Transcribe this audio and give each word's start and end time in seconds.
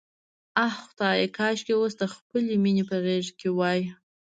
آه 0.65 0.73
خدایه، 0.85 1.27
کاشکې 1.37 1.73
اوس 1.77 1.93
د 1.97 2.03
خپلې 2.15 2.53
مینې 2.63 2.83
په 2.89 2.95
غېږ 3.05 3.25
کې 3.39 3.49
وای. 3.57 3.79